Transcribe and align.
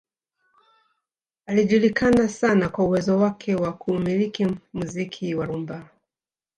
Alijulikana 1.45 2.29
sana 2.29 2.69
kwa 2.69 2.85
uwezo 2.85 3.17
wake 3.17 3.55
wa 3.55 3.73
kuumiliki 3.73 4.47
muziki 4.73 5.35
wa 5.35 5.45
rumba 5.45 5.89